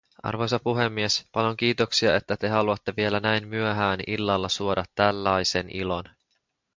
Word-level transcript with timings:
Arvoisa 0.23 0.59
puhemies, 0.59 1.25
paljon 1.31 1.57
kiitoksia, 1.57 2.15
että 2.15 2.37
te 2.37 2.47
haluatte 2.49 2.93
vielä 2.97 3.19
näin 3.19 3.47
myöhään 3.47 3.99
illalla 4.07 4.49
suoda 4.49 4.85
tällaisen 4.95 5.69
ilon. 5.69 6.03